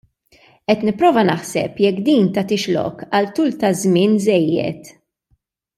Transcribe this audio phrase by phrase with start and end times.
[0.71, 4.93] Qed nipprova naħseb jekk din tagħtix lok għal tul ta' żmien żejjed.